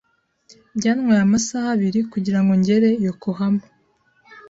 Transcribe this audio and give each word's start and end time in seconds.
Byantwaye 0.77 1.21
amasaha 1.23 1.67
abiri 1.75 1.99
kugirango 2.11 2.51
ngere 2.61 2.89
Yokohama. 3.05 3.63